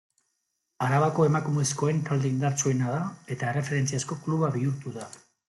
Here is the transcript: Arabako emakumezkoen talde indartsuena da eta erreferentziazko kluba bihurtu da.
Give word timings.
Arabako 0.85 1.25
emakumezkoen 1.27 1.99
talde 2.07 2.31
indartsuena 2.31 2.89
da 2.95 3.05
eta 3.37 3.53
erreferentziazko 3.53 4.19
kluba 4.25 4.53
bihurtu 4.59 4.97
da. 4.99 5.09